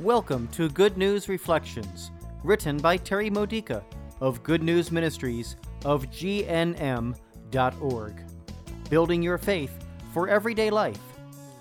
[0.00, 2.10] Welcome to Good News Reflections,
[2.42, 3.84] written by Terry Modica
[4.22, 7.14] of Good News Ministries of GNM.org.
[8.88, 11.02] Building your faith for everyday life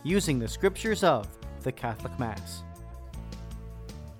[0.04, 1.28] using the scriptures of
[1.63, 2.63] the Catholic Mass.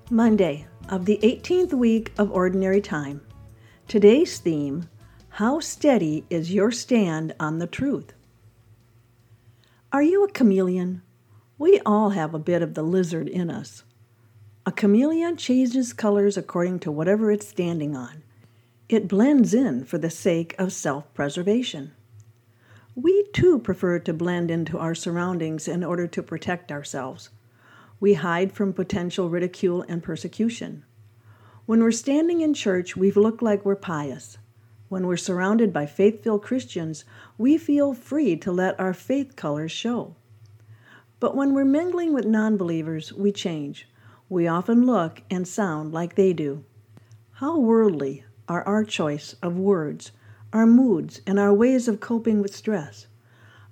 [0.10, 3.22] Monday of the 18th week of Ordinary Time.
[3.88, 4.90] Today's theme
[5.30, 8.12] How steady is your stand on the truth?
[9.94, 11.04] Are you a chameleon?
[11.58, 13.86] We all have a bit of the lizard in us.
[14.66, 18.24] A chameleon changes colors according to whatever it's standing on.
[18.90, 21.94] It blends in for the sake of self preservation.
[22.96, 27.30] We too prefer to blend into our surroundings in order to protect ourselves.
[28.02, 30.84] We hide from potential ridicule and persecution.
[31.66, 34.38] When we're standing in church, we look like we're pious.
[34.90, 37.06] When we're surrounded by faith filled Christians,
[37.38, 40.16] we feel free to let our faith colors show.
[41.20, 43.88] But when we're mingling with non believers, we change.
[44.30, 46.64] We often look and sound like they do.
[47.32, 50.12] How worldly are our choice of words,
[50.54, 53.08] our moods, and our ways of coping with stress?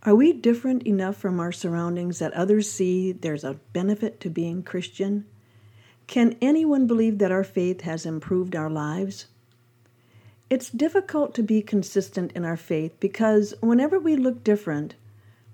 [0.01, 4.63] Are we different enough from our surroundings that others see there's a benefit to being
[4.63, 5.25] Christian?
[6.07, 9.27] Can anyone believe that our faith has improved our lives?
[10.49, 14.95] It's difficult to be consistent in our faith because whenever we look different,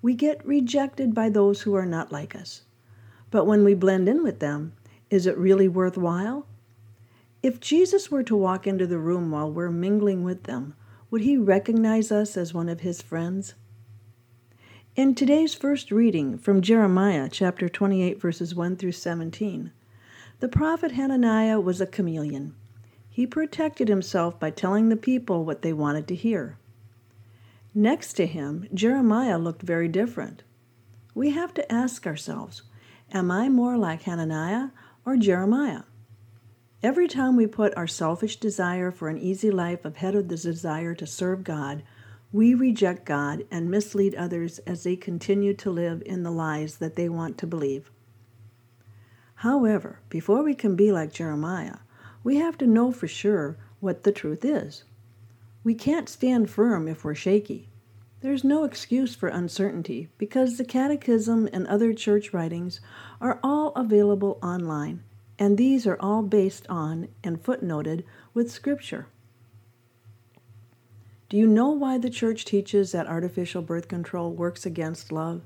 [0.02, 2.62] we get rejected by those who are not like us.
[3.32, 4.74] But when we blend in with them,
[5.14, 6.48] is it really worthwhile?
[7.44, 10.74] If Jesus were to walk into the room while we're mingling with them,
[11.12, 13.54] would he recognize us as one of his friends?
[14.96, 19.72] In today's first reading from Jeremiah chapter 28, verses 1 through 17,
[20.40, 22.56] the prophet Hananiah was a chameleon.
[23.08, 26.58] He protected himself by telling the people what they wanted to hear.
[27.76, 30.42] Next to him, Jeremiah looked very different.
[31.14, 32.64] We have to ask ourselves
[33.12, 34.70] Am I more like Hananiah
[35.06, 35.84] or Jeremiah.
[36.82, 40.94] Every time we put our selfish desire for an easy life ahead of the desire
[40.96, 41.84] to serve God,
[42.32, 46.96] we reject God and mislead others as they continue to live in the lies that
[46.96, 47.92] they want to believe.
[49.36, 51.78] However, before we can be like Jeremiah,
[52.24, 54.84] we have to know for sure what the truth is.
[55.64, 57.70] We can't stand firm if we're shaky.
[58.24, 62.80] There's no excuse for uncertainty because the Catechism and other church writings
[63.20, 65.04] are all available online,
[65.38, 69.08] and these are all based on and footnoted with Scripture.
[71.28, 75.42] Do you know why the church teaches that artificial birth control works against love?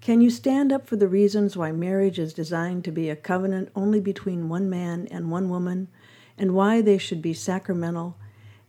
[0.00, 3.68] Can you stand up for the reasons why marriage is designed to be a covenant
[3.76, 5.88] only between one man and one woman,
[6.38, 8.16] and why they should be sacramental,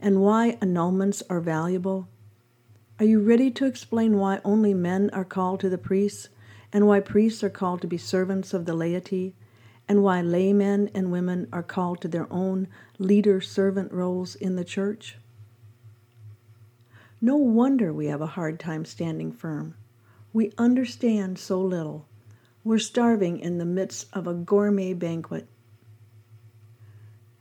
[0.02, 2.10] and why annulments are valuable?
[3.04, 6.30] Are you ready to explain why only men are called to the priests,
[6.72, 9.36] and why priests are called to be servants of the laity,
[9.90, 14.64] and why laymen and women are called to their own leader servant roles in the
[14.64, 15.18] church?
[17.20, 19.76] No wonder we have a hard time standing firm.
[20.32, 22.08] We understand so little.
[22.64, 25.50] We're starving in the midst of a gourmet banquet.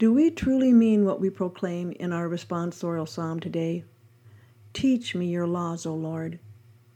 [0.01, 3.85] Do we truly mean what we proclaim in our responsorial psalm today?
[4.73, 6.39] Teach me your laws, O Lord.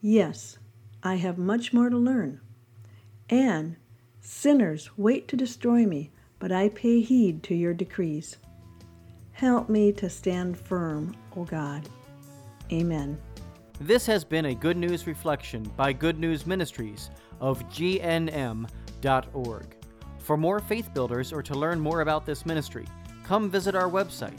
[0.01, 0.59] Yes,
[1.03, 2.41] I have much more to learn.
[3.29, 3.77] And
[4.21, 8.37] sinners wait to destroy me, but I pay heed to your decrees.
[9.33, 11.89] Help me to stand firm, O God.
[12.73, 13.19] Amen.
[13.81, 17.11] This has been a Good News Reflection by Good News Ministries
[17.41, 18.67] of GNM.org.
[20.19, 22.87] For more faith builders or to learn more about this ministry,
[23.23, 24.39] come visit our website